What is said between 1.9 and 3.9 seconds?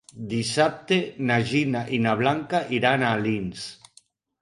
i na Blanca iran a Alins.